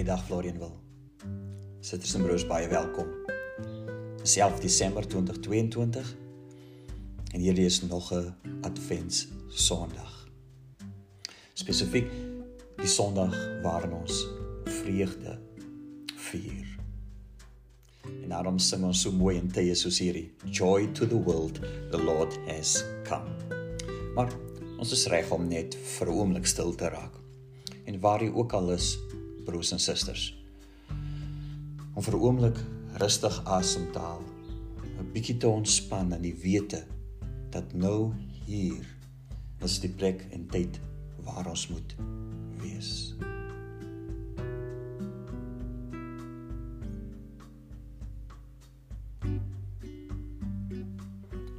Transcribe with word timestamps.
Goeiedag 0.00 0.24
Florian 0.24 0.58
wil. 0.58 0.78
Siters 1.84 2.14
en 2.16 2.22
broers 2.24 2.46
baie 2.48 2.68
welkom. 2.72 3.08
11 4.24 4.60
Desember 4.62 5.04
2022 5.04 6.16
en 7.34 7.40
hierdie 7.40 7.66
is 7.68 7.82
nog 7.82 8.08
'n 8.14 8.32
Advents 8.64 9.28
Sondag. 9.48 10.28
Spesifiek 11.52 12.08
die 12.76 12.86
Sondag 12.86 13.36
waarin 13.62 13.92
ons 13.92 14.24
vreugde 14.64 15.38
vier. 16.16 16.78
En 18.22 18.28
daarom 18.28 18.58
sing 18.58 18.84
ons 18.84 19.00
so 19.00 19.12
mooi 19.12 19.36
in 19.36 19.52
tye 19.52 19.74
soos 19.74 19.98
hierdie, 19.98 20.32
Joy 20.50 20.92
to 20.92 21.06
the 21.06 21.22
world, 21.22 21.60
the 21.90 22.02
Lord 22.02 22.38
has 22.46 22.84
come. 23.04 23.36
Maar 24.14 24.32
ons 24.78 24.92
is 24.92 25.06
reg 25.06 25.30
om 25.30 25.48
net 25.48 25.76
vir 25.76 26.06
'n 26.08 26.14
oomblik 26.14 26.46
stil 26.46 26.74
te 26.74 26.88
raak. 26.88 27.20
En 27.84 28.00
waar 28.00 28.22
jy 28.22 28.32
ook 28.32 28.52
al 28.52 28.72
is, 28.72 28.98
broers 29.50 29.72
en 29.74 29.82
susters. 29.82 30.30
Om 31.94 32.02
vir 32.02 32.14
'n 32.14 32.22
oomblik 32.22 32.58
rustig 33.02 33.36
asem 33.44 33.90
te 33.92 33.98
haal, 33.98 34.22
'n 35.00 35.12
bietjie 35.12 35.36
te 35.36 35.48
ontspan 35.48 36.12
in 36.12 36.22
die 36.22 36.36
wete 36.42 36.84
dat 37.50 37.72
nou 37.74 38.12
hier 38.46 38.86
is 39.60 39.80
die 39.80 39.90
plek 39.90 40.26
en 40.32 40.46
tyd 40.46 40.80
waar 41.24 41.46
ons 41.50 41.68
moet 41.68 41.96
wees. 42.62 43.14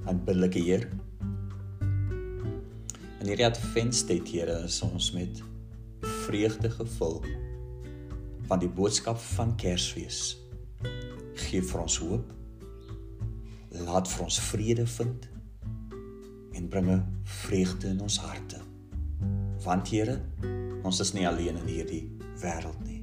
Aanbiddelike 0.06 0.60
Heer. 0.60 0.90
In 3.22 3.28
hierdie 3.28 3.46
adventstyd, 3.46 4.28
Here, 4.28 4.64
is 4.66 4.82
ons 4.82 5.12
met 5.12 5.44
vreugde 6.02 6.70
gevul 6.70 7.22
van 8.52 8.60
die 8.60 8.68
boodskap 8.68 9.16
van 9.38 9.54
Kersfees. 9.56 10.36
Geef 11.40 11.70
vir 11.72 11.84
ons 11.86 11.96
hoop. 12.04 12.32
Laat 13.86 14.10
vir 14.12 14.26
ons 14.26 14.40
vrede 14.50 14.84
vind 14.98 15.28
en 16.60 16.68
bringe 16.74 16.98
vreugde 17.46 17.94
in 17.94 18.02
ons 18.04 18.18
harte. 18.20 18.60
Want 19.64 19.88
Here, 19.94 20.18
ons 20.84 21.00
is 21.00 21.14
nie 21.16 21.24
alleen 21.30 21.62
in 21.62 21.70
hierdie 21.70 22.02
wêreld 22.42 22.82
nie. 22.84 23.00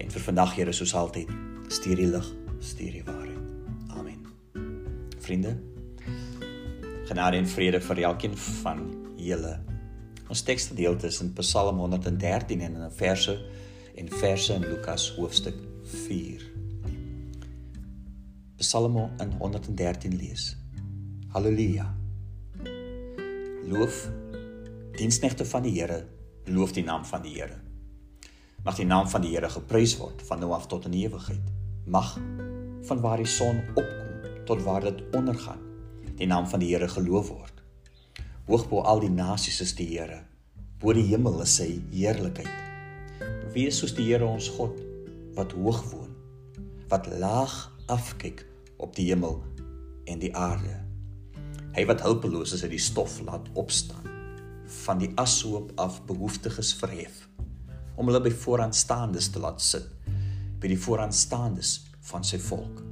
En 0.00 0.14
vir 0.14 0.24
vandag 0.24 0.56
Here, 0.56 0.72
soos 0.72 0.96
altyd, 0.96 1.28
stuur 1.68 2.00
die 2.00 2.08
lig, 2.14 2.32
stuur 2.64 2.96
die 2.96 3.04
waarheid. 3.04 3.52
Amen. 3.92 4.24
Vriende, 5.20 5.52
genade 7.10 7.42
en 7.42 7.52
vrede 7.58 7.84
vir 7.90 8.02
elkeen 8.08 8.40
van 8.62 8.86
julle. 9.20 9.58
Ons 10.32 10.46
teksgedeelte 10.48 11.12
is 11.12 11.20
in 11.20 11.36
Psalm 11.42 11.84
113 11.84 12.64
en 12.70 12.80
in 12.86 12.98
verse 13.04 13.36
en 13.96 14.08
verse 14.12 14.52
in 14.52 14.60
Lukas 14.60 15.14
hoofstuk 15.16 15.54
4. 15.82 16.42
Psalm 18.56 18.96
in 18.96 19.32
113 19.38 20.16
lees. 20.16 20.56
Halleluja. 21.32 21.86
Loof 23.66 24.10
diensknegte 24.96 25.44
van 25.44 25.64
die 25.64 25.72
Here, 25.78 26.02
loof 26.44 26.72
die 26.76 26.84
naam 26.84 27.04
van 27.04 27.24
die 27.24 27.32
Here. 27.38 27.56
Mag 28.64 28.76
die 28.76 28.86
naam 28.86 29.08
van 29.08 29.24
die 29.24 29.32
Here 29.32 29.48
geprys 29.52 29.96
word 30.00 30.22
van 30.28 30.44
nou 30.44 30.52
af 30.52 30.68
tot 30.68 30.84
in 30.88 30.96
ewigheid. 31.00 31.48
Mag 31.86 32.14
van 32.88 33.00
waar 33.00 33.20
die 33.22 33.30
son 33.30 33.64
opkom 33.74 34.44
tot 34.46 34.62
waar 34.62 34.84
dit 34.84 35.02
ondergaan, 35.16 35.64
die 36.20 36.28
naam 36.28 36.48
van 36.48 36.60
die 36.60 36.74
Here 36.74 36.88
geloof 36.88 37.32
word. 37.32 37.64
Hoog 38.46 38.68
bo 38.68 38.84
al 38.84 39.00
die 39.02 39.12
nasies 39.12 39.60
is 39.64 39.74
die 39.74 39.88
Here, 39.96 40.22
bo 40.80 40.92
die 40.92 41.08
hemel 41.08 41.40
is 41.48 41.56
sy 41.58 41.72
heerlikheid 41.96 42.66
wees 43.56 43.78
soos 43.80 43.94
die 43.96 44.10
Here 44.10 44.26
ons 44.28 44.50
God 44.52 44.76
wat 45.36 45.54
hoog 45.56 45.80
woon, 45.90 46.12
wat 46.90 47.08
laag 47.20 47.54
afkyk 47.92 48.42
op 48.82 48.92
die 48.96 49.08
hemel 49.08 49.40
en 50.08 50.20
die 50.20 50.32
aarde. 50.36 50.74
Hy 51.76 51.84
wat 51.88 52.04
hulpeloos 52.04 52.54
is 52.56 52.64
uit 52.64 52.74
die 52.74 52.82
stof 52.82 53.18
laat 53.24 53.48
opstaan, 53.56 54.04
van 54.84 55.00
die 55.00 55.10
ashoop 55.20 55.72
af 55.80 56.02
behoeftiges 56.08 56.74
verhef, 56.80 57.24
om 57.96 58.08
hulle 58.10 58.22
by 58.24 58.32
vooraanstaandes 58.44 59.30
te 59.32 59.40
laat 59.40 59.62
sit, 59.64 59.88
by 60.60 60.72
die 60.72 60.80
vooraanstaandes 60.80 61.78
van 62.10 62.24
sy 62.24 62.40
volk. 62.48 62.82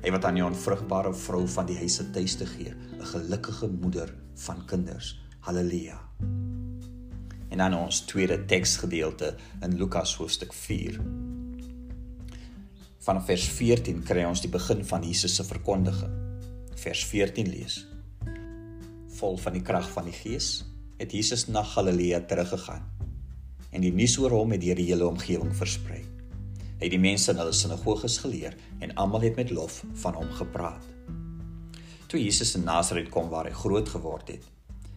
Hy 0.00 0.14
wat 0.14 0.24
aan 0.26 0.38
die 0.40 0.46
onvrugbare 0.46 1.12
vrou 1.26 1.44
van 1.58 1.68
die 1.68 1.78
huise 1.82 2.06
tuiste 2.14 2.46
gee, 2.46 2.72
'n 2.72 3.12
gelukkige 3.14 3.68
moeder 3.68 4.14
van 4.46 4.64
kinders. 4.66 5.18
Halleluja. 5.40 6.00
En 7.50 7.58
dan 7.58 7.74
ons 7.74 8.04
tweede 8.06 8.44
teksgedeelte 8.46 9.34
in 9.62 9.76
Lukas 9.76 10.14
hoofstuk 10.16 10.52
4. 10.54 11.00
Van 13.02 13.18
vers 13.26 13.46
14 13.48 14.04
kry 14.06 14.22
ons 14.28 14.42
die 14.44 14.50
begin 14.52 14.84
van 14.86 15.02
Jesus 15.02 15.34
se 15.34 15.44
verkondiging. 15.44 16.12
Vers 16.78 17.02
14 17.10 17.50
lees: 17.50 17.80
Vol 19.18 19.38
van 19.42 19.58
die 19.58 19.64
krag 19.66 19.88
van 19.90 20.06
die 20.06 20.14
Gees 20.14 20.62
het 21.00 21.12
Jesus 21.16 21.48
na 21.48 21.64
Galilea 21.66 22.20
teruggegaan 22.30 22.86
en 23.70 23.82
die 23.82 23.92
nuus 23.94 24.16
oor 24.18 24.34
hom 24.34 24.54
het 24.54 24.62
deur 24.62 24.78
die 24.78 24.88
hele 24.90 25.06
omgewing 25.06 25.52
versprei. 25.56 26.00
Hy 26.80 26.86
het 26.86 26.94
die 26.94 27.02
mense 27.02 27.30
in 27.32 27.38
hulle 27.38 27.54
sinagoges 27.54 28.18
geleer 28.22 28.56
en 28.80 28.94
almal 28.98 29.26
het 29.26 29.38
met 29.38 29.50
lof 29.54 29.82
van 30.02 30.16
hom 30.18 30.30
gepraat. 30.38 30.86
Toe 32.10 32.22
Jesus 32.22 32.54
in 32.58 32.66
Nasaret 32.66 33.10
kom 33.14 33.30
waar 33.30 33.46
hy 33.46 33.54
groot 33.54 33.88
geword 33.88 34.32
het, 34.34 34.46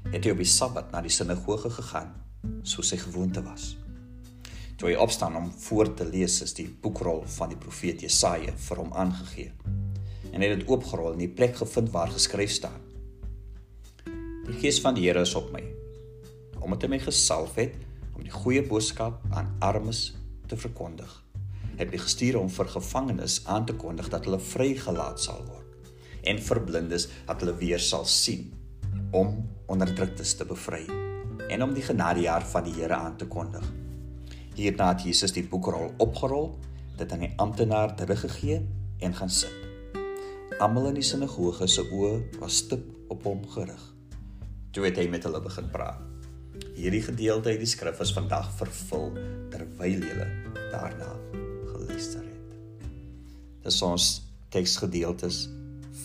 het 0.09 0.25
hy 0.25 0.33
op 0.33 0.41
die 0.41 0.49
Sabbat 0.49 0.93
na 0.93 1.01
die 1.05 1.13
sinagoge 1.13 1.69
gegaan 1.73 2.13
soos 2.63 2.89
sy 2.91 2.97
gewoonte 3.01 3.43
was. 3.45 3.73
Toe 4.77 4.89
hy 4.89 4.95
opstaan 4.99 5.35
om 5.39 5.51
voor 5.65 5.93
te 5.93 6.05
lees, 6.07 6.41
is 6.43 6.55
die 6.57 6.67
boekrol 6.67 7.21
van 7.37 7.53
die 7.53 7.59
profeet 7.59 8.01
Jesaja 8.03 8.55
vir 8.65 8.81
hom 8.81 8.93
aangegee. 8.99 9.51
En 10.33 10.41
hy 10.41 10.49
het 10.49 10.63
dit 10.63 10.69
oopgerol 10.69 11.13
en 11.13 11.21
die 11.21 11.31
plek 11.31 11.55
gevind 11.61 11.91
waar 11.93 12.11
geskryf 12.11 12.51
staan: 12.51 12.81
Die 14.47 14.57
Gees 14.59 14.81
van 14.83 14.97
die 14.97 15.05
Here 15.05 15.21
is 15.23 15.35
op 15.39 15.51
my, 15.53 15.61
omdat 16.59 16.83
hy 16.83 16.95
my 16.95 17.01
gesalf 17.03 17.55
het 17.61 17.77
om 18.13 18.23
die 18.25 18.33
goeie 18.33 18.63
boodskap 18.65 19.21
aan 19.31 19.53
armes 19.63 20.11
te 20.49 20.57
verkondig. 20.59 21.11
Hy 21.73 21.79
het 21.85 21.93
my 21.93 22.01
gestuur 22.01 22.41
om 22.41 22.51
vir 22.53 22.69
gevangenes 22.75 23.39
aan 23.49 23.65
te 23.69 23.77
kondig 23.77 24.09
dat 24.13 24.27
hulle 24.27 24.41
vrygelaat 24.41 25.21
sal 25.21 25.41
word 25.47 25.61
en 26.23 26.39
vir 26.39 26.61
blindes 26.63 27.09
dat 27.27 27.43
hulle 27.43 27.57
weer 27.59 27.81
sal 27.83 28.05
sien 28.07 28.51
om 29.11 29.41
onderdruktes 29.67 30.37
te 30.39 30.47
bevry 30.47 30.85
en 31.53 31.61
om 31.61 31.73
die 31.73 31.85
genadejaar 31.85 32.45
van 32.49 32.65
die 32.65 32.73
Here 32.79 32.97
aan 32.97 33.17
te 33.17 33.27
kondig. 33.29 33.65
Hierna 34.57 34.91
het 34.93 35.03
Jesus 35.05 35.33
die 35.33 35.45
boekrol 35.49 35.91
opgerol, 36.01 36.55
dit 36.97 37.11
aan 37.13 37.25
die 37.25 37.33
amptenaar 37.41 37.95
teruggegee 37.97 38.61
en 39.05 39.15
gaan 39.17 39.29
sit. 39.29 39.53
Almal 40.61 40.91
in 40.91 40.99
die 40.99 41.05
sinagoge 41.05 41.67
se 41.69 41.85
oë 41.85 42.39
was 42.41 42.61
stip 42.63 42.85
op 43.13 43.25
hom 43.29 43.45
gerig. 43.53 43.81
Toe 44.73 44.85
het 44.87 44.97
hy 44.97 45.07
met 45.09 45.25
hulle 45.27 45.41
begin 45.45 45.69
praat. 45.73 46.01
Hierdie 46.73 47.01
gedeelte 47.05 47.53
uit 47.53 47.61
die 47.61 47.69
skrif 47.69 48.01
is 48.01 48.13
vandag 48.13 48.49
vervul 48.57 49.11
terwyl 49.53 50.05
julle 50.09 50.27
daarna 50.73 51.09
geluister 51.69 52.25
het. 52.25 52.53
Dis 53.65 53.81
ons 53.85 54.13
teksgedeeltes 54.53 55.47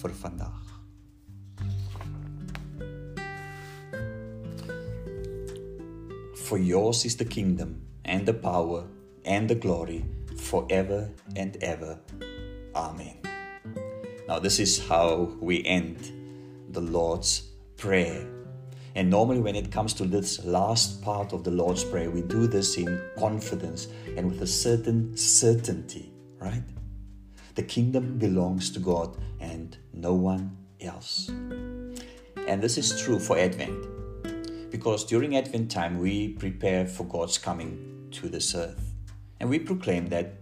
vir 0.00 0.16
vandag. 0.25 0.67
For 6.48 6.56
yours 6.56 7.04
is 7.04 7.14
the 7.14 7.26
kingdom 7.26 7.82
and 8.06 8.25
the 8.25 8.32
power 8.32 8.86
and 9.26 9.50
the 9.50 9.54
glory 9.54 10.06
forever 10.38 11.10
and 11.36 11.59
ever. 11.62 12.00
Amen. 12.75 13.19
Now, 14.26 14.38
this 14.38 14.58
is 14.58 14.88
how 14.88 15.37
we 15.42 15.62
end 15.66 16.10
the 16.70 16.81
Lord's 16.81 17.42
Prayer. 17.76 18.26
And 18.94 19.11
normally, 19.11 19.40
when 19.40 19.56
it 19.56 19.70
comes 19.70 19.93
to 19.93 20.06
this 20.06 20.43
last 20.43 21.02
part 21.02 21.34
of 21.34 21.44
the 21.44 21.50
Lord's 21.50 21.84
Prayer, 21.84 22.11
we 22.11 22.22
do 22.22 22.46
this 22.46 22.78
in 22.78 22.99
confidence 23.19 23.88
and 24.17 24.31
with 24.31 24.40
a 24.40 24.46
certain 24.46 25.14
certainty, 25.19 26.11
right? 26.40 26.64
The 27.56 27.62
kingdom 27.62 28.17
belongs 28.17 28.70
to 28.70 28.81
God 28.81 29.19
and 29.38 29.76
no 29.93 30.14
one 30.14 30.56
else. 30.81 31.28
And 31.28 32.62
this 32.62 32.78
is 32.78 33.02
true 33.02 33.19
for 33.19 33.37
Advent 33.37 33.97
because 34.78 35.04
during 35.04 35.36
Advent 35.36 35.69
time 35.72 35.98
we 35.98 36.28
prepare 36.28 36.86
for 36.86 37.02
God's 37.02 37.36
coming 37.36 38.06
to 38.12 38.28
this 38.28 38.54
earth. 38.54 38.94
And 39.40 39.50
we 39.50 39.58
proclaim 39.58 40.06
that 40.10 40.36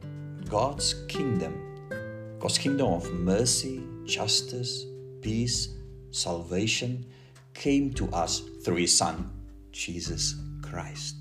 God's 0.46 0.92
kingdom, 1.08 1.54
God's 2.38 2.58
kingdom 2.58 2.88
of 2.88 3.10
mercy, 3.14 3.82
justice, 4.04 4.84
peace, 5.22 5.70
salvation, 6.10 7.06
came 7.54 7.94
to 7.94 8.10
us 8.10 8.42
through 8.62 8.76
His 8.76 8.94
Son, 8.94 9.30
Jesus 9.72 10.34
Christ. 10.60 11.16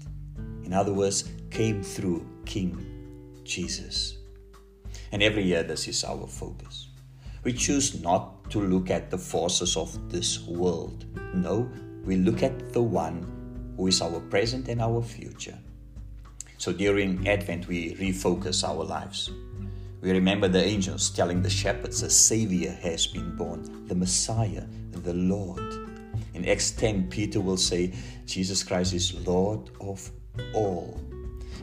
In 0.66 0.74
other 0.74 0.92
words, 0.92 1.24
came 1.52 1.82
through 1.82 2.28
King 2.46 2.86
Jesus. 3.46 4.18
And 5.14 5.24
every 5.24 5.44
year, 5.44 5.64
this 5.64 5.88
is 5.88 6.04
our 6.04 6.28
focus. 6.28 6.90
We 7.46 7.54
choose 7.54 8.02
not 8.02 8.50
to 8.50 8.60
look 8.60 8.90
at 8.90 9.10
the 9.10 9.18
forces 9.18 9.78
of 9.78 10.12
this 10.12 10.46
world. 10.46 11.06
No, 11.34 11.72
we 12.06 12.18
look 12.18 12.44
at 12.44 12.74
the 12.74 12.82
one 12.82 13.74
who 13.78 13.88
is 13.88 14.02
our 14.02 14.20
present 14.20 14.68
and 14.68 14.82
our 14.82 15.02
future. 15.02 15.58
So 16.58 16.72
during 16.72 17.28
Advent, 17.28 17.68
we 17.68 17.96
refocus 17.96 18.68
our 18.68 18.84
lives. 18.84 19.32
We 20.02 20.12
remember 20.12 20.48
the 20.48 20.64
angels 20.64 21.10
telling 21.10 21.42
the 21.42 21.50
shepherds 21.50 22.04
a 22.04 22.10
Savior 22.10 22.72
has 22.72 23.08
been 23.08 23.36
born, 23.36 23.88
the 23.88 23.96
Messiah, 23.96 24.64
the 24.92 25.14
Lord. 25.14 25.64
In 26.34 26.48
Acts 26.48 26.72
10, 26.72 27.10
Peter 27.10 27.42
will 27.42 27.58
say, 27.58 27.94
Jesus 28.26 28.64
Christ 28.64 28.94
is 28.94 29.26
Lord 29.26 29.72
of 29.82 30.12
all. 30.54 31.00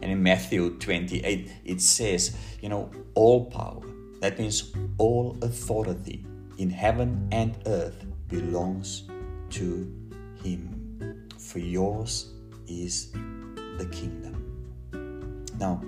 And 0.03 0.11
in 0.11 0.23
Matthew 0.23 0.77
28, 0.79 1.51
it 1.65 1.81
says, 1.81 2.37
you 2.61 2.69
know, 2.69 2.91
all 3.15 3.45
power. 3.47 3.83
That 4.21 4.39
means 4.39 4.73
all 4.99 5.37
authority 5.43 6.27
in 6.59 6.71
heaven 6.71 7.29
and 7.31 7.57
earth 7.67 8.05
belongs 8.29 9.05
to 9.51 10.02
Him. 10.43 11.29
For 11.39 11.59
yours 11.59 12.33
is 12.67 13.13
the 13.13 13.89
kingdom. 13.91 15.47
Now, 15.59 15.83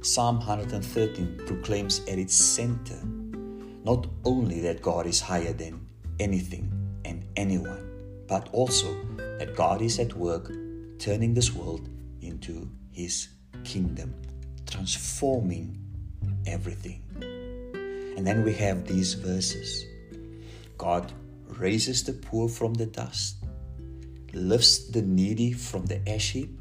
Psalm 0.00 0.38
113 0.38 1.42
proclaims 1.46 2.00
at 2.08 2.18
its 2.18 2.34
center 2.34 2.98
not 3.84 4.06
only 4.24 4.60
that 4.60 4.82
God 4.82 5.06
is 5.06 5.20
higher 5.20 5.52
than 5.52 5.86
anything 6.20 6.72
and 7.04 7.24
anyone, 7.36 8.24
but 8.28 8.48
also 8.52 8.94
that 9.38 9.54
God 9.56 9.82
is 9.82 9.98
at 9.98 10.14
work 10.14 10.50
turning 10.98 11.34
this 11.34 11.52
world 11.52 11.88
into 12.20 12.70
His 12.92 13.28
kingdom, 13.64 14.14
transforming 14.66 15.78
everything. 16.46 17.02
And 18.16 18.26
then 18.26 18.44
we 18.44 18.54
have 18.54 18.86
these 18.86 19.14
verses 19.14 19.86
God 20.78 21.12
raises 21.58 22.04
the 22.04 22.12
poor 22.12 22.48
from 22.48 22.74
the 22.74 22.86
dust, 22.86 23.36
lifts 24.32 24.88
the 24.90 25.02
needy 25.02 25.52
from 25.52 25.86
the 25.86 26.06
ash 26.08 26.32
heap 26.32 26.58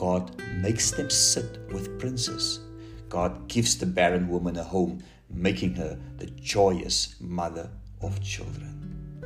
God 0.00 0.42
makes 0.62 0.92
them 0.92 1.10
sit 1.10 1.58
with 1.70 1.98
princes. 1.98 2.60
God 3.10 3.48
gives 3.48 3.76
the 3.76 3.84
barren 3.84 4.28
woman 4.30 4.56
a 4.56 4.64
home, 4.64 5.02
making 5.28 5.74
her 5.74 6.00
the 6.16 6.24
joyous 6.24 7.16
mother 7.20 7.68
of 8.00 8.18
children. 8.22 9.20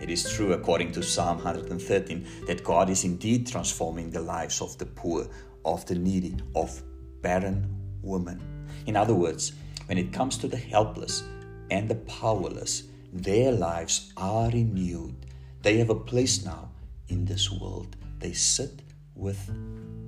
It 0.00 0.08
is 0.08 0.32
true, 0.32 0.52
according 0.52 0.92
to 0.92 1.02
Psalm 1.02 1.38
113, 1.38 2.24
that 2.46 2.62
God 2.62 2.88
is 2.88 3.02
indeed 3.02 3.48
transforming 3.48 4.10
the 4.10 4.20
lives 4.20 4.60
of 4.60 4.78
the 4.78 4.86
poor, 4.86 5.26
of 5.64 5.84
the 5.86 5.96
needy, 5.96 6.36
of 6.54 6.80
barren 7.20 7.66
women. 8.00 8.40
In 8.86 8.94
other 8.94 9.14
words, 9.14 9.54
when 9.86 9.98
it 9.98 10.12
comes 10.12 10.38
to 10.38 10.46
the 10.46 10.56
helpless 10.56 11.24
and 11.72 11.88
the 11.88 11.96
powerless, 11.96 12.84
their 13.12 13.52
lives 13.52 14.12
are 14.16 14.50
renewed. 14.50 15.26
They 15.62 15.78
have 15.78 15.90
a 15.90 15.94
place 15.94 16.44
now 16.44 16.70
in 17.08 17.24
this 17.24 17.50
world. 17.50 17.96
They 18.18 18.32
sit 18.32 18.82
with 19.14 19.38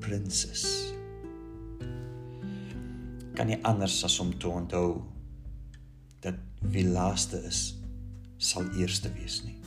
princes. 0.00 0.92
Kan 3.34 3.48
nie 3.48 3.58
anders 3.64 4.02
as 4.04 4.18
om 4.20 4.32
te 4.38 4.48
onthou 4.48 5.02
dat 6.20 6.36
wie 6.60 6.84
laaste 6.86 7.40
is, 7.48 7.74
sal 8.36 8.68
eerste 8.76 9.12
wees 9.16 9.40
nie. 9.44 9.58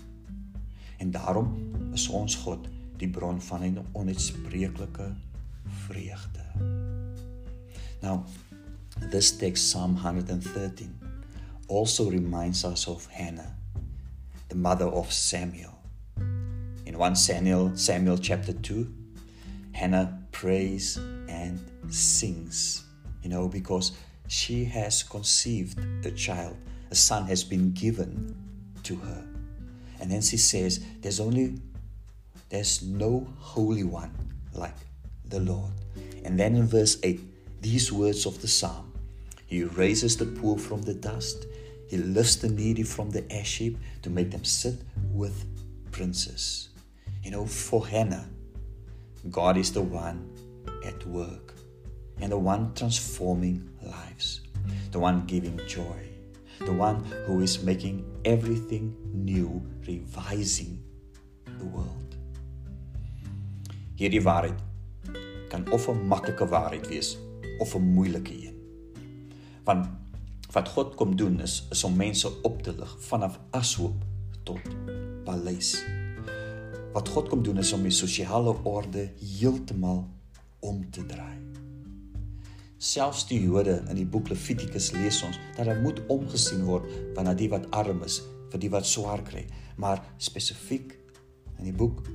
En 1.01 1.11
daarom 1.11 1.51
is 1.93 2.07
ons 2.07 2.35
God 2.45 2.69
die 2.97 3.09
bron 3.09 3.41
van 3.41 3.63
'n 3.63 3.85
onuitspreeklike 3.91 5.15
vreugde. 5.85 6.45
Now, 8.01 8.25
this 9.11 9.37
text 9.37 9.63
Psalm 9.63 9.95
113 9.97 11.04
also 11.67 12.09
reminds 12.09 12.63
us 12.63 12.87
of 12.87 13.05
Hannah, 13.07 13.55
the 14.49 14.55
mother 14.55 14.85
of 14.85 15.11
Samuel. 15.11 15.77
In 16.85 16.97
1 16.97 17.15
Samuel 17.15 17.75
Samuel 17.75 18.17
chapter 18.17 18.53
2, 18.53 18.93
Hannah 19.73 20.21
prays 20.31 20.97
and 21.27 21.59
sings, 21.89 22.83
you 23.23 23.29
know, 23.29 23.47
because 23.47 23.91
she 24.27 24.65
has 24.65 25.03
conceived 25.03 25.79
a 26.05 26.11
child, 26.11 26.55
a 26.91 26.95
son 26.95 27.25
has 27.25 27.43
been 27.43 27.71
given 27.71 28.35
to 28.83 28.95
her. 28.95 29.25
And 29.99 30.11
then 30.11 30.21
she 30.21 30.37
says, 30.37 30.83
There's 31.01 31.19
only, 31.19 31.59
there's 32.49 32.81
no 32.83 33.27
holy 33.39 33.83
one 33.83 34.11
like 34.53 34.75
the 35.25 35.39
Lord. 35.39 35.71
And 36.23 36.39
then 36.39 36.55
in 36.55 36.67
verse 36.67 36.97
8, 37.03 37.19
these 37.61 37.91
words 37.91 38.25
of 38.25 38.41
the 38.41 38.47
psalm 38.47 38.84
He 39.45 39.63
raises 39.63 40.17
the 40.17 40.25
poor 40.25 40.57
from 40.57 40.81
the 40.81 40.93
dust, 40.93 41.45
He 41.87 41.97
lifts 41.97 42.37
the 42.37 42.49
needy 42.49 42.83
from 42.83 43.11
the 43.11 43.23
ash 43.31 43.57
heap 43.57 43.77
to 44.01 44.09
make 44.09 44.31
them 44.31 44.43
sit 44.43 44.81
with 45.13 45.45
princes. 45.91 46.69
You 47.23 47.31
know, 47.31 47.45
for 47.45 47.85
Hannah, 47.87 48.25
God 49.29 49.57
is 49.57 49.71
the 49.71 49.81
one 49.81 50.29
at 50.83 51.05
work 51.05 51.53
and 52.21 52.31
the 52.31 52.37
one 52.37 52.73
transforming 52.73 53.69
lives, 53.81 54.41
the 54.91 54.99
one 54.99 55.25
giving 55.25 55.59
joy, 55.67 56.09
the 56.59 56.73
one 56.73 57.03
who 57.25 57.41
is 57.41 57.63
making 57.63 58.05
everything 58.25 58.95
new, 59.13 59.61
revising 59.87 60.81
the 61.59 61.65
world. 61.65 62.15
Hierdie 63.95 64.21
waarheid 64.21 64.59
kan 65.49 65.63
of 65.71 65.87
'n 65.87 66.07
maklike 66.07 66.43
waarheid 66.43 66.87
wees 66.87 67.17
of 67.59 67.75
'n 67.75 67.93
moeilike 67.95 68.33
een. 68.33 68.54
Want 69.65 69.89
wat 70.53 70.69
God 70.71 70.95
kom 70.95 71.15
doen 71.19 71.39
is 71.43 71.63
is 71.73 71.83
om 71.83 71.95
mense 71.97 72.31
op 72.47 72.61
te 72.63 72.73
lig 72.75 72.97
vanaf 73.09 73.39
ashoop 73.51 74.03
tot 74.47 74.61
paleis 75.25 75.75
wat 76.95 77.09
God 77.11 77.27
kom 77.27 77.41
doen 77.43 77.59
is 77.59 77.73
om 77.75 77.83
die 77.83 77.91
sosiale 77.91 78.53
orde 78.63 79.09
heeltemal 79.19 80.05
om 80.63 80.77
te 80.95 81.03
draai. 81.05 81.41
Selfs 82.79 83.25
die 83.27 83.41
Jode 83.43 83.81
in 83.89 83.99
die 83.99 84.07
boek 84.07 84.29
Levitikus 84.31 84.93
lees 84.95 85.19
ons 85.27 85.39
dat 85.57 85.67
daar 85.67 85.81
moet 85.83 85.99
omgesien 86.13 86.63
word 86.63 86.87
van 87.17 87.31
die 87.35 87.49
wat 87.51 87.67
arm 87.75 87.99
is, 88.07 88.21
vir 88.53 88.63
die 88.63 88.71
wat 88.71 88.87
swaar 88.87 89.23
kry, 89.27 89.43
maar 89.75 89.99
spesifiek 90.23 90.95
in 91.57 91.67
die 91.67 91.75
boek 91.75 92.05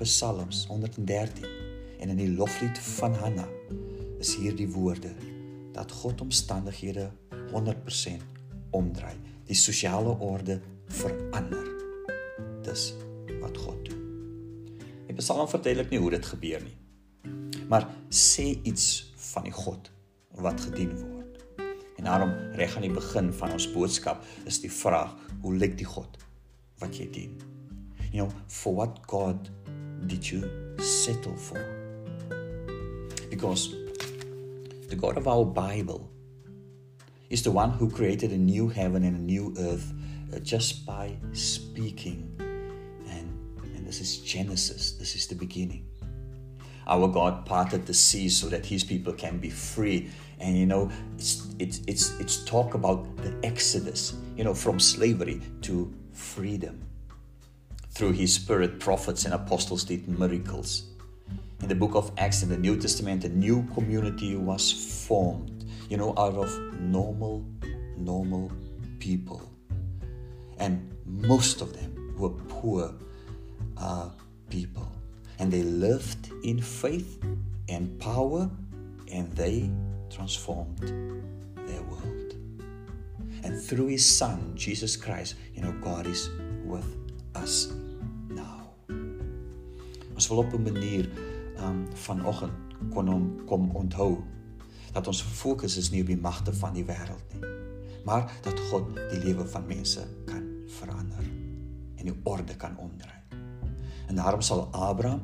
Psalms 0.00 0.64
113 0.70 1.44
en 2.00 2.14
in 2.14 2.22
die 2.22 2.30
loflied 2.32 2.80
van 2.96 3.18
Hanna 3.20 3.44
is 4.20 4.32
hier 4.40 4.56
die 4.56 4.70
woorde 4.72 5.12
dat 5.72 5.92
God 5.92 6.20
omstandighede 6.20 7.10
100% 7.52 8.22
omdraai, 8.70 9.16
die 9.46 9.56
sosiale 9.56 10.16
orde 10.18 10.60
verander. 10.86 11.66
Dis 12.62 12.94
wat 13.40 13.56
God 13.58 13.84
doen. 13.88 14.02
Die 15.06 15.16
Psalm 15.18 15.48
verduidelik 15.48 15.90
nie 15.90 15.98
hoe 15.98 16.10
dit 16.14 16.26
gebeur 16.26 16.62
nie. 16.62 16.76
Maar 17.70 17.86
sê 18.10 18.50
iets 18.62 19.12
van 19.30 19.46
die 19.46 19.54
God 19.54 19.90
wat 20.42 20.60
gedien 20.60 20.94
word. 20.98 21.38
En 21.96 22.08
daarom 22.08 22.32
reg 22.58 22.76
aan 22.76 22.86
die 22.86 22.94
begin 22.94 23.32
van 23.32 23.52
ons 23.52 23.68
boodskap 23.72 24.24
is 24.48 24.60
die 24.62 24.72
vraag: 24.72 25.14
hoe 25.42 25.54
lyk 25.56 25.76
die 25.78 25.86
God 25.86 26.18
wat 26.80 26.96
jy 26.96 27.10
dien? 27.12 27.36
You 28.10 28.24
know, 28.24 28.30
for 28.46 28.74
what 28.74 29.02
God 29.06 29.50
did 30.06 30.26
you 30.30 30.42
settle 30.78 31.36
for? 31.36 31.60
Because 33.30 33.79
the 34.90 34.96
God 34.96 35.16
of 35.16 35.28
our 35.28 35.44
Bible 35.44 36.10
is 37.30 37.44
the 37.44 37.50
one 37.52 37.70
who 37.70 37.88
created 37.88 38.32
a 38.32 38.36
new 38.36 38.68
heaven 38.68 39.04
and 39.04 39.16
a 39.16 39.20
new 39.20 39.54
earth 39.56 39.92
uh, 40.34 40.40
just 40.40 40.84
by 40.84 41.16
speaking 41.32 42.34
And, 43.08 43.30
and 43.62 43.86
This 43.86 44.00
is 44.00 44.18
Genesis. 44.18 44.92
This 44.92 45.14
is 45.14 45.28
the 45.28 45.36
beginning. 45.36 45.86
Our 46.88 47.06
God 47.06 47.46
parted 47.46 47.86
the 47.86 47.94
sea 47.94 48.28
so 48.28 48.48
that 48.48 48.66
His 48.66 48.82
people 48.82 49.12
can 49.12 49.38
be 49.38 49.48
free. 49.48 50.10
And 50.40 50.58
you 50.58 50.66
know, 50.66 50.90
it's 51.14 51.54
it's 51.60 51.80
it's 51.86 52.18
it's 52.18 52.44
talk 52.44 52.74
about 52.74 53.16
the 53.18 53.32
exodus. 53.44 54.14
You 54.36 54.42
know, 54.42 54.54
from 54.54 54.80
slavery 54.80 55.40
to 55.62 55.94
freedom. 56.12 56.82
Through 57.92 58.12
His 58.12 58.34
Spirit, 58.34 58.80
prophets 58.80 59.24
and 59.24 59.34
apostles 59.34 59.84
did 59.84 60.08
miracles. 60.08 60.90
In 61.60 61.68
the 61.68 61.74
book 61.74 61.94
of 61.94 62.10
Acts 62.16 62.42
in 62.42 62.48
the 62.48 62.56
New 62.56 62.76
Testament, 62.78 63.24
a 63.24 63.28
new 63.28 63.66
community 63.74 64.34
was 64.36 64.72
formed. 65.06 65.64
You 65.88 65.98
know, 65.98 66.14
out 66.16 66.34
of 66.34 66.50
normal, 66.80 67.44
normal 67.96 68.50
people, 68.98 69.42
and 70.58 70.94
most 71.04 71.60
of 71.60 71.72
them 71.72 72.14
were 72.16 72.30
poor 72.30 72.94
are 73.76 74.12
people. 74.50 74.90
And 75.38 75.50
they 75.50 75.62
lived 75.62 76.30
in 76.44 76.60
faith 76.60 77.18
and 77.68 77.98
power 77.98 78.50
and 79.10 79.32
they 79.32 79.70
transformed 80.10 80.78
their 81.66 81.82
world. 81.82 82.34
And 83.42 83.60
through 83.60 83.86
his 83.86 84.04
son, 84.04 84.52
Jesus 84.54 84.96
Christ, 84.96 85.34
you 85.54 85.62
know, 85.62 85.72
God 85.80 86.06
is 86.06 86.28
with 86.64 86.86
us 87.34 87.72
now. 88.28 88.70
Ons 90.14 90.28
wil 90.28 90.38
op 90.38 90.52
'n 90.52 90.62
manier 90.62 91.08
um 91.62 91.86
vanoggend 91.94 92.76
kon 92.90 93.08
hom 93.08 93.24
kom 93.46 93.70
onthou 93.76 94.18
dat 94.92 95.06
ons 95.06 95.22
fokus 95.22 95.76
is 95.76 95.90
nie 95.90 96.02
op 96.02 96.10
die 96.10 96.20
magte 96.20 96.52
van 96.52 96.74
die 96.74 96.84
wêreld 96.84 97.34
nie, 97.34 97.50
maar 98.04 98.26
dat 98.42 98.58
God 98.70 98.94
die 99.12 99.20
lewe 99.22 99.46
van 99.46 99.66
mense 99.66 100.02
kan 100.26 100.46
verander 100.80 101.24
en 101.96 102.08
die 102.08 102.16
orde 102.24 102.56
kan 102.56 102.78
omdraai. 102.78 103.20
En 104.08 104.18
daarom 104.18 104.40
sal 104.42 104.66
Abraham 104.74 105.20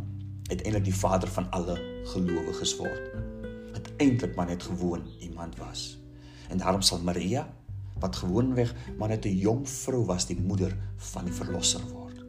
uiteindelik 0.46 0.84
die 0.84 0.94
vader 0.94 1.28
van 1.28 1.50
alle 1.50 1.74
gelowiges 2.12 2.76
word. 2.78 3.14
Wat 3.72 3.90
eintlik 3.96 4.36
maar 4.36 4.46
net 4.46 4.62
gewoon 4.62 5.02
iemand 5.20 5.58
was. 5.58 5.98
En 6.48 6.58
daarom 6.58 6.80
sal 6.80 7.02
Maria 7.02 7.48
wat 7.98 8.16
gewoonweg 8.16 8.74
maar 8.98 9.08
net 9.08 9.24
'n 9.24 9.36
jong 9.36 9.68
vrou 9.68 10.04
was, 10.04 10.26
die 10.26 10.40
moeder 10.40 10.76
van 10.96 11.24
die 11.24 11.34
verlosser 11.34 11.80
word. 11.92 12.22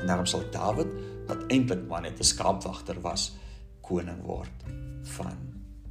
En 0.00 0.06
daarom 0.06 0.26
sal 0.26 0.50
Dawid 0.50 0.86
wat 1.26 1.46
eintlik 1.46 1.86
maar 1.88 2.02
net 2.02 2.18
'n 2.18 2.24
skaapwagter 2.24 3.00
was, 3.00 3.32
koning 3.80 4.22
word 4.22 4.64
van 5.02 5.36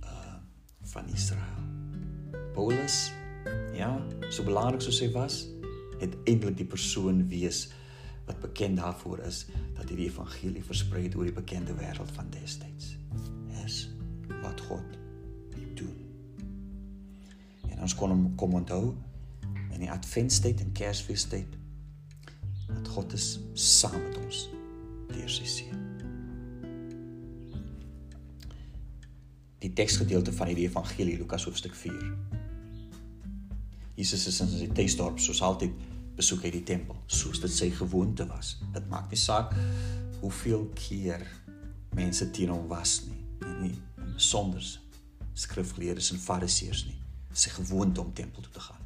uh 0.04 0.36
van 0.82 1.08
Israel. 1.08 1.62
Paulus, 2.54 3.12
ja, 3.74 4.02
so 4.30 4.44
belangrik 4.44 4.82
soos 4.82 5.00
hy 5.00 5.12
was, 5.12 5.48
het 6.00 6.16
eintlik 6.24 6.58
die 6.58 6.66
persoon 6.66 7.28
wees 7.28 7.70
wat 8.26 8.40
bekend 8.40 8.78
daarvoor 8.78 9.20
is 9.20 9.46
dat 9.76 9.90
hy 9.90 9.96
die 9.96 10.10
evangelie 10.10 10.64
versprei 10.64 11.04
het 11.04 11.16
oor 11.16 11.30
die 11.30 11.36
bekende 11.36 11.74
wêreld 11.74 12.12
van 12.12 12.30
destyds. 12.30 12.98
Is 13.66 13.90
wat 14.42 14.62
God 14.62 14.98
doen. 15.76 15.96
En 17.70 17.82
ons 17.82 17.96
kon 17.96 18.10
hom 18.10 18.36
kom 18.36 18.54
onthou 18.54 18.96
in 19.72 19.80
die 19.80 19.92
adventstyd 19.92 20.62
en 20.62 20.72
kersfeestyd 20.72 21.60
dat 22.72 22.88
God 22.88 23.14
is 23.14 23.40
saam 23.54 24.02
met 24.02 24.18
ons 24.26 24.48
deur 25.16 25.30
sy 25.30 25.46
seun. 25.46 25.80
Die 29.62 29.74
teksgedeelte 29.78 30.34
van 30.34 30.50
die 30.50 30.66
evangelie 30.66 31.18
Lukas 31.20 31.46
hoofstuk 31.46 31.76
4. 31.78 32.00
Jesus 33.96 34.26
is 34.28 34.40
in 34.42 34.50
sy 34.50 34.68
tuisdorp 34.74 35.20
soos 35.22 35.42
altyd 35.46 35.76
besoek 36.18 36.48
hy 36.48 36.52
die 36.56 36.66
tempel 36.66 36.98
soos 37.08 37.42
dit 37.44 37.54
sy 37.54 37.70
gewoonte 37.76 38.26
was. 38.30 38.56
Dit 38.74 38.88
maak 38.90 39.12
nie 39.12 39.20
saak 39.20 39.54
hoeveel 40.22 40.68
keer 40.78 41.24
mense 41.98 42.28
teen 42.34 42.54
hom 42.54 42.68
was 42.72 43.02
nie. 43.08 43.22
Nie 43.62 43.76
besonder 44.16 44.66
skrifgeleerdes 45.38 46.12
en 46.16 46.22
fariseërs 46.22 46.86
nie. 46.90 46.98
Sy 47.34 47.54
gewoonte 47.56 48.02
om 48.02 48.14
tempel 48.14 48.44
toe 48.44 48.54
te 48.58 48.64
gaan. 48.66 48.82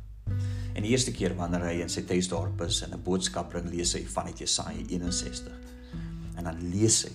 En 0.76 0.84
die 0.84 0.92
eerste 0.92 1.14
keer 1.16 1.36
wanneer 1.38 1.64
hy 1.70 1.78
in 1.86 1.92
sy 1.92 2.04
tuisdorp 2.08 2.62
is 2.66 2.82
en 2.84 2.94
'n 2.94 3.04
boodskap 3.04 3.50
bring, 3.50 3.70
lees 3.72 3.94
hy 3.94 4.04
van 4.16 4.28
uit 4.28 4.40
Jesaja 4.40 4.84
61. 4.90 5.75
En 6.46 6.52
dan 6.54 6.70
lees 6.70 7.00
hy 7.08 7.12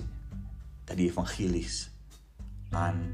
dat 0.88 0.98
die 0.98 1.06
evangelies 1.06 1.84
aan 2.74 3.04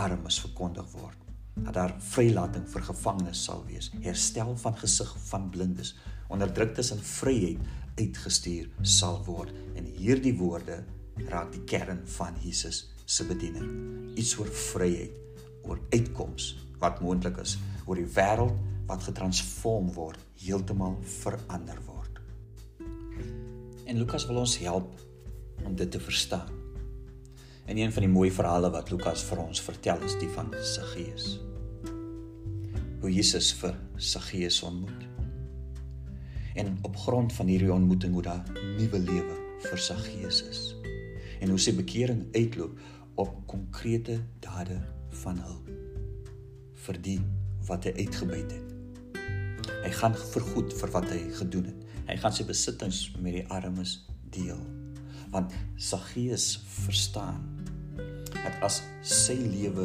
armes 0.00 0.38
verkondig 0.40 0.88
word. 0.96 1.18
Dat 1.56 1.76
daar 1.76 1.92
vrylating 2.00 2.64
vir 2.72 2.84
gevangenes 2.88 3.42
sal 3.44 3.60
wees, 3.68 3.90
herstel 4.00 4.54
van 4.60 4.76
gesig 4.80 5.10
van 5.28 5.50
blindes, 5.52 5.92
onderdruktes 6.32 6.94
in 6.96 7.02
vryheid 7.04 7.60
uitgestuur 8.00 8.70
sal 8.80 9.20
word. 9.28 9.52
En 9.76 9.84
hierdie 9.98 10.32
woorde 10.40 10.80
raak 11.28 11.52
die 11.52 11.64
kern 11.68 12.00
van 12.16 12.40
Jesus 12.40 12.86
se 13.04 13.28
bediening. 13.28 13.68
Iets 14.16 14.32
oor 14.40 14.48
vryheid, 14.48 15.12
oor 15.68 15.80
uitkoms 15.92 16.54
wat 16.80 17.02
moontlik 17.04 17.36
is, 17.44 17.58
oor 17.84 18.00
die 18.00 18.08
wêreld 18.16 18.56
wat 18.88 19.04
getransform 19.04 19.92
word, 19.92 20.24
heeltemal 20.40 20.96
verander 21.20 21.84
word. 21.84 22.20
En 23.86 24.00
Lukas 24.00 24.24
wil 24.28 24.40
ons 24.40 24.56
help 24.64 25.05
om 25.64 25.76
dit 25.76 25.90
te 25.90 26.00
verstaan. 26.00 26.48
En 27.66 27.76
een 27.76 27.92
van 27.92 28.02
die 28.02 28.12
mooi 28.12 28.30
verhale 28.30 28.70
wat 28.70 28.90
Lukas 28.90 29.24
vir 29.24 29.42
ons 29.42 29.62
vertel 29.62 30.02
is 30.06 30.18
die 30.20 30.28
van 30.28 30.52
Saggeus. 30.62 31.40
Hoe 33.00 33.12
Jesus 33.12 33.52
vir 33.60 33.78
Saggeus 33.96 34.62
ontmoet 34.62 35.06
en 36.56 36.78
op 36.82 36.96
grond 36.96 37.32
van 37.32 37.46
hierdie 37.46 37.72
ontmoeting 37.72 38.12
hoe 38.12 38.22
daar 38.22 38.44
nuwe 38.78 38.98
lewe 38.98 39.34
vir 39.66 39.80
sy 39.80 39.96
gees 40.00 40.40
is 40.48 40.60
en 41.40 41.52
hoe 41.52 41.60
sy 41.60 41.74
bekering 41.76 42.22
uitloop 42.32 42.78
op 43.20 43.34
konkrete 43.50 44.20
dade 44.40 44.78
van 45.22 45.40
hulp 45.44 45.68
vir 46.86 47.00
die 47.02 47.18
wat 47.66 47.84
hy 47.88 47.92
uitgebuit 47.98 48.52
het. 48.52 48.72
Hy 49.82 49.92
gaan 49.98 50.14
vergoed 50.32 50.74
vir 50.78 50.92
wat 50.94 51.08
hy 51.10 51.20
gedoen 51.38 51.70
het. 51.72 51.84
Hy 52.06 52.16
gaan 52.22 52.34
sy 52.34 52.46
besittings 52.46 53.00
met 53.18 53.40
die 53.40 53.46
armes 53.50 53.98
deel. 54.34 54.60
Want 55.36 55.52
sy 55.76 55.98
gees 56.14 56.46
verstaan 56.86 57.42
dat 58.32 58.54
as 58.64 58.80
sy 59.04 59.36
lewe 59.36 59.84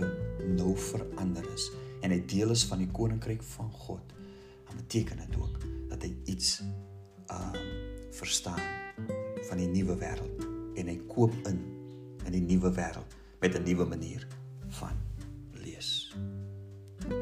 nou 0.55 0.71
verander 0.79 1.43
is 1.51 1.67
en 2.05 2.13
hy 2.13 2.21
deel 2.31 2.53
is 2.55 2.63
van 2.69 2.79
die 2.79 2.89
koninkryk 2.95 3.43
van 3.57 3.67
God, 3.83 4.13
dan 4.69 4.79
beteken 4.79 5.19
dit 5.25 5.35
ook 5.41 5.59
dat 5.91 6.07
hy 6.07 6.13
iets 6.31 6.61
uh 7.31 7.67
verstaan 8.11 8.59
van 9.47 9.57
die 9.57 9.69
nuwe 9.71 9.95
wêreld 9.95 10.41
en 10.77 10.89
hy 10.91 10.97
koop 11.07 11.35
in 11.47 11.61
in 12.27 12.35
die 12.35 12.43
nuwe 12.43 12.71
wêreld 12.75 13.15
met 13.41 13.55
'n 13.55 13.63
nuwe 13.63 13.85
manier 13.87 14.27
van 14.79 14.95
lees. 15.63 16.15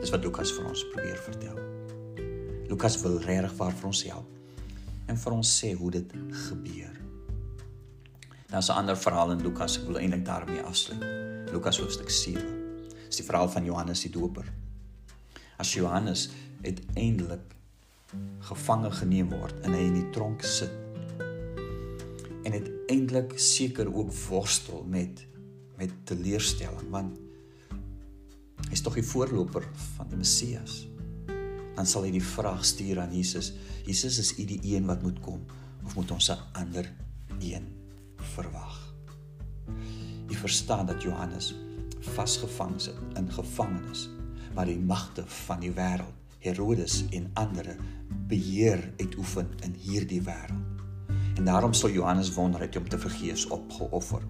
Dis 0.01 0.09
wat 0.09 0.24
Lukas 0.24 0.51
vir 0.51 0.65
ons 0.65 0.86
probeer 0.93 1.17
vertel. 1.17 1.59
Lukas 2.69 3.01
wil 3.01 3.19
regtig 3.21 3.53
waar 3.57 3.74
vir 3.74 3.88
ons 3.88 4.03
help 4.03 4.29
en 5.07 5.17
vir 5.17 5.33
ons 5.33 5.59
sê 5.62 5.74
hoe 5.74 5.91
dit 5.91 6.13
gebeur. 6.50 7.09
Daar's 8.50 8.70
'n 8.70 8.72
ander 8.82 8.98
verhaal 8.98 9.32
in 9.32 9.41
Lukas, 9.41 9.77
ek 9.77 9.86
wil 9.86 9.98
eintlik 9.98 10.25
daarmee 10.25 10.62
afsluit. 10.62 11.03
Lukas 11.51 11.77
hoofstuk 11.77 12.10
7. 12.10 12.41
Dis 13.06 13.15
die 13.15 13.25
verhaal 13.25 13.50
van 13.50 13.65
Johannes 13.65 14.01
die 14.01 14.12
Doper. 14.12 14.46
As 15.58 15.74
Johannes 15.74 16.29
uiteindelik 16.62 17.56
gevange 18.39 18.91
geneem 18.91 19.29
word 19.29 19.60
en 19.62 19.74
hy 19.74 19.79
in 19.79 19.94
die 19.94 20.10
tronk 20.10 20.41
sit. 20.41 20.72
En 22.44 22.51
dit 22.51 22.70
eintlik 22.88 23.39
seker 23.39 23.94
ook 23.94 24.13
worstel 24.13 24.84
met 24.84 25.25
met 25.77 25.91
teleurstelling 26.03 26.89
want 26.89 27.20
hy's 28.70 28.82
tog 28.82 28.94
die 28.94 29.06
voorloper 29.06 29.63
van 29.96 30.10
die 30.10 30.18
Messias. 30.18 30.88
Dan 31.75 31.86
sal 31.86 32.03
hy 32.03 32.12
die 32.12 32.24
vraag 32.24 32.65
stuur 32.65 33.00
aan 33.00 33.13
Jesus: 33.13 33.53
Jesus, 33.86 34.18
is 34.18 34.34
U 34.39 34.46
die 34.46 34.75
een 34.75 34.86
wat 34.86 35.01
moet 35.01 35.20
kom 35.20 35.46
of 35.86 35.96
moet 35.96 36.12
ons 36.12 36.29
'n 36.29 36.38
ander 36.51 36.91
een 37.39 37.78
verwag? 38.39 38.77
Jy 40.29 40.38
verstaan 40.39 40.88
dat 40.89 41.03
Johannes 41.03 41.53
vasgevang 42.15 42.77
sit 42.81 43.19
in 43.19 43.27
gevangenis, 43.34 44.08
maar 44.55 44.69
die 44.69 44.79
magte 44.79 45.25
van 45.46 45.62
die 45.63 45.74
wêreld 45.75 46.15
Herodes 46.39 47.01
en 47.12 47.27
ander 47.36 47.74
beheer 48.31 48.79
uitoefen 49.01 49.50
in 49.67 49.74
hierdie 49.75 50.22
wêreld. 50.24 50.86
En 51.36 51.48
daarom 51.48 51.74
sou 51.75 51.91
Johannes 51.91 52.31
wonder 52.36 52.63
het 52.63 52.75
hom 52.75 52.88
te 52.89 53.00
vergeefs 53.00 53.48
opgeoffer. 53.51 54.24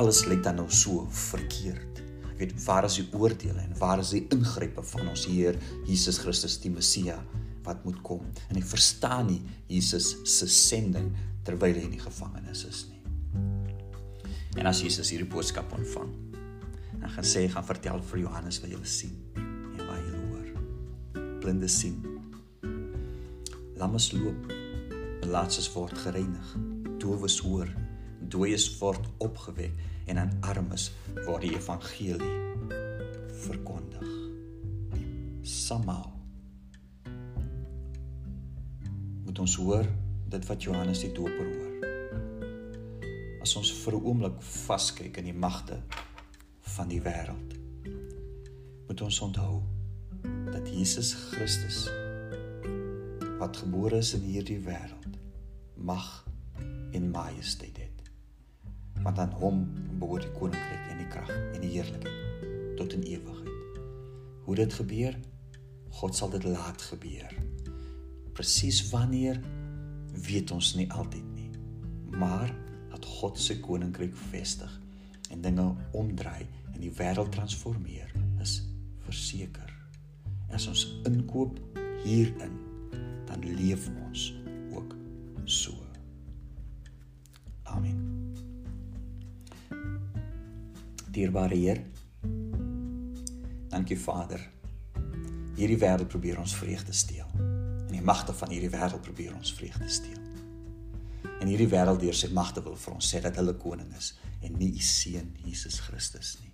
Alles 0.00 0.24
lyk 0.28 0.42
dan 0.44 0.60
nou 0.60 0.68
so 0.68 1.06
verkeerd. 1.10 2.02
Weet 2.36 2.52
waar 2.64 2.84
is 2.84 2.98
die 2.98 3.06
oordeele 3.16 3.62
en 3.62 3.76
waar 3.78 4.02
is 4.02 4.12
die 4.16 4.24
ingrype 4.34 4.82
van 4.82 5.08
ons 5.12 5.24
Heer 5.30 5.56
Jesus 5.86 6.18
Christus 6.20 6.58
die 6.60 6.72
Messia 6.72 7.20
wat 7.64 7.84
moet 7.84 8.00
kom? 8.04 8.24
En 8.50 8.60
ek 8.60 8.66
verstaan 8.68 9.30
nie 9.30 9.40
Jesus 9.70 10.16
se 10.28 10.48
sending 10.50 11.14
terwyl 11.46 11.78
hy 11.78 11.86
in 11.86 11.96
die 11.96 12.02
gevangenis 12.02 12.66
is 12.68 12.84
nie. 12.90 12.93
En 14.54 14.66
as 14.70 14.80
Jesus 14.84 15.10
hierdie 15.10 15.28
boodskap 15.28 15.72
ontvang, 15.76 16.12
dan 17.00 17.10
gaan 17.10 17.26
sê 17.26 17.48
gaan 17.50 17.66
vertel 17.66 18.02
vir 18.12 18.26
Johannes 18.26 18.62
wat 18.62 18.72
jy 18.72 18.82
sien 18.88 19.24
blinde 21.44 21.68
sien. 21.68 21.98
Lammes 23.76 24.12
loop, 24.16 24.46
belaatses 25.20 25.66
word 25.74 25.92
gereinig, 26.00 26.54
dowes 27.02 27.36
hoor, 27.44 27.68
dooies 28.32 28.64
word 28.78 29.10
opgewek 29.26 29.76
en 30.08 30.22
aan 30.22 30.32
armes 30.48 30.88
word 31.26 31.44
die 31.44 31.52
evangelie 31.58 32.32
verkondig. 33.44 34.08
Samaal. 35.44 36.08
Moet 39.28 39.44
ons 39.44 39.60
hoor 39.60 39.84
dit 40.32 40.48
wat 40.48 40.64
Johannes 40.64 41.04
die 41.04 41.12
Doper 41.12 41.44
hoor. 41.44 41.73
As 43.44 43.56
ons 43.60 43.70
vir 43.76 43.92
'n 43.92 44.04
oomblik 44.08 44.36
vaskyk 44.40 45.18
in 45.20 45.26
die 45.28 45.36
magte 45.36 45.76
van 46.74 46.88
die 46.88 47.00
wêreld, 47.04 47.50
moet 48.88 49.00
ons 49.04 49.18
onthou 49.20 49.60
dat 50.48 50.68
Jesus 50.68 51.12
Christus 51.12 51.82
wat 53.42 53.60
gebore 53.60 54.00
is 54.00 54.14
in 54.16 54.24
hierdie 54.24 54.62
wêreld 54.64 55.18
mag 55.76 56.24
en 56.96 57.10
majesteit 57.10 57.76
het. 57.76 58.08
Want 59.02 59.18
aan 59.18 59.36
hom 59.36 59.60
behoort 60.00 60.24
die 60.24 60.32
koninkryk 60.40 60.88
en 60.88 61.04
die 61.04 61.12
krag 61.12 61.36
en 61.36 61.60
die 61.60 61.74
heerlikheid 61.76 62.76
tot 62.80 62.96
in 62.96 63.02
ewigheid. 63.02 63.78
Hoe 64.48 64.54
dit 64.54 64.72
gebeur? 64.72 65.20
God 66.00 66.16
sal 66.16 66.30
dit 66.30 66.48
laat 66.48 66.82
gebeur. 66.82 67.36
Presies 68.32 68.88
wanneer 68.88 69.40
weet 70.16 70.50
ons 70.50 70.74
nie 70.80 70.88
altyd 70.92 71.34
nie. 71.34 71.50
Maar 72.08 72.63
God 73.04 73.38
se 73.40 73.60
koninkryk 73.60 74.16
vestig 74.30 74.80
en 75.30 75.44
dinge 75.44 75.70
omdraai 75.92 76.46
en 76.74 76.80
die 76.80 76.92
wêreld 76.98 77.32
transformeer 77.34 78.10
is 78.42 78.58
verseker 79.06 79.70
as 80.54 80.66
ons 80.70 80.84
inkoop 81.08 81.58
hierin, 82.04 82.54
dan 83.26 83.42
leef 83.58 83.88
ons 84.06 84.28
ook 84.74 84.94
so. 85.44 85.74
Amen. 87.74 87.98
Dierbare 91.10 91.54
Heer, 91.54 91.80
dankie 93.68 93.98
Vader. 93.98 94.42
Hierdie 95.54 95.78
wêreld 95.78 96.10
probeer 96.10 96.38
ons 96.38 96.54
vreugde 96.58 96.92
steel. 96.92 97.26
En 97.38 97.94
die 97.94 98.02
magte 98.02 98.34
van 98.34 98.50
hierdie 98.50 98.70
wêreld 98.70 99.02
probeer 99.02 99.34
ons 99.34 99.54
vreugde 99.54 99.88
steel. 99.88 100.23
En 101.44 101.50
hierdie 101.52 101.68
wêreld 101.68 102.00
deur 102.00 102.16
sy 102.16 102.30
magte 102.32 102.62
wil 102.64 102.76
vir 102.80 102.94
ons 102.94 103.08
sê 103.12 103.18
dat 103.20 103.36
hulle 103.36 103.52
koning 103.60 103.90
is 103.98 104.14
en 104.46 104.54
nie 104.56 104.70
u 104.78 104.80
seun 104.80 105.26
Jesus 105.44 105.76
Christus 105.84 106.38
nie. 106.40 106.52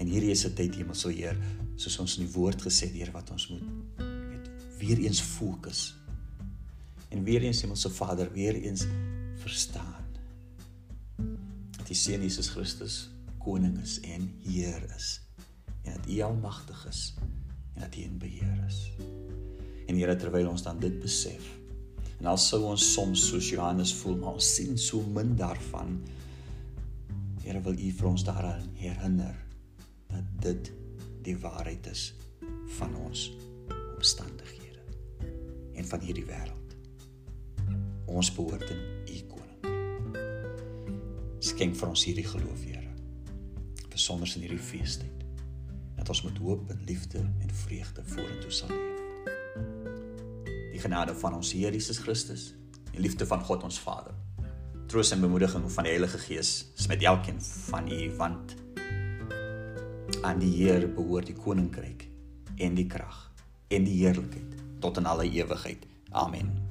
En 0.00 0.08
hierdie 0.08 0.30
is 0.32 0.46
'n 0.46 0.54
tyd 0.56 0.78
Hemelse 0.80 1.12
Heer, 1.12 1.36
soos 1.76 1.98
ons 1.98 2.16
in 2.16 2.24
die 2.24 2.32
woord 2.32 2.62
gesê 2.64 2.88
het, 2.88 2.96
Heer, 2.96 3.12
wat 3.12 3.30
ons 3.30 3.48
moet 3.48 3.66
met 3.98 4.48
weer 4.78 4.96
eens 5.04 5.20
fokus. 5.20 5.94
En 7.10 7.24
weer 7.24 7.42
eens 7.42 7.60
Hemelse 7.60 7.90
Vader, 7.90 8.32
weer 8.32 8.54
eens 8.54 8.86
verstaan 9.36 10.04
dat 11.76 11.86
die 11.86 11.96
seun 11.96 12.22
Jesus 12.22 12.48
Christus 12.48 13.10
koning 13.38 13.76
is 13.82 14.00
en 14.00 14.32
Heer 14.48 14.80
is 14.96 15.20
en 15.84 15.92
dat 15.92 16.08
U 16.08 16.20
almagtig 16.20 16.86
is 16.88 17.14
en 17.74 17.80
dat 17.82 17.96
U 17.96 18.00
in 18.00 18.18
beheer 18.18 18.64
is. 18.66 18.92
En 19.86 19.96
Here 19.96 20.16
terwyl 20.16 20.48
ons 20.48 20.62
dan 20.62 20.80
dit 20.80 21.00
besef 21.00 21.57
en 22.18 22.26
al 22.26 22.38
sou 22.42 22.62
ons 22.66 22.86
soms 22.94 23.26
soos 23.30 23.50
Johannes 23.52 23.92
voel, 24.00 24.16
maar 24.18 24.38
ons 24.38 24.54
sien 24.56 24.78
so 24.78 25.02
min 25.14 25.36
daarvan. 25.38 25.98
Here 27.44 27.60
wil 27.64 27.78
U 27.78 27.90
vir 28.00 28.08
ons 28.10 28.24
daaraan 28.26 28.66
herinner 28.80 29.36
dat 30.08 30.24
dit 30.42 30.72
die 31.26 31.36
waarheid 31.38 31.86
is 31.90 32.12
van 32.78 32.94
ons 32.96 33.28
omstandighede 33.96 34.82
en 35.78 35.86
van 35.86 36.02
hierdie 36.02 36.26
wêreld. 36.28 36.76
Ons 38.08 38.32
behoort 38.34 38.70
in 38.72 38.82
U 39.06 39.20
koning. 39.30 39.62
Skenk 41.44 41.78
vir 41.78 41.88
ons 41.92 42.04
hierdie 42.08 42.26
geloof, 42.26 42.64
Here. 42.66 42.86
Besonder 43.92 44.30
in 44.34 44.46
hierdie 44.46 44.62
feestyd 44.62 45.26
dat 45.98 46.08
ons 46.14 46.22
met 46.22 46.38
hoop 46.38 46.70
en 46.70 46.86
liefde 46.86 47.18
en 47.18 47.58
vreugde 47.64 48.04
vorentoe 48.14 48.54
sal 48.54 48.70
leef. 48.74 48.97
Die 50.78 50.84
genade 50.86 51.10
van 51.18 51.34
ons 51.34 51.48
Here 51.50 51.72
Jesus 51.74 51.98
Christus, 51.98 52.42
die 52.92 53.00
liefde 53.02 53.26
van 53.26 53.40
God 53.42 53.64
ons 53.66 53.80
Vader, 53.82 54.14
troos 54.86 55.10
en 55.10 55.24
bemoediging 55.24 55.64
van 55.74 55.88
die 55.88 55.90
Heilige 55.90 56.20
Gees 56.22 56.52
is 56.78 56.86
met 56.86 57.02
elkeen 57.02 57.40
van 57.42 57.90
u 57.90 57.98
want 58.20 58.54
aan 60.22 60.38
die 60.38 60.52
Here 60.60 60.86
behoort 60.86 61.32
die 61.32 61.34
koninkryk 61.34 62.06
en 62.62 62.78
die 62.78 62.86
krag 62.86 63.18
en 63.74 63.90
die 63.90 63.98
heerlikheid 64.04 64.54
tot 64.78 65.02
in 65.02 65.10
alle 65.10 65.26
ewigheid. 65.26 65.82
Amen. 66.14 66.67